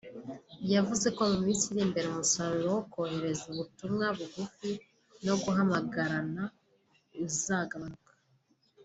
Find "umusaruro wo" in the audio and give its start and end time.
2.07-2.81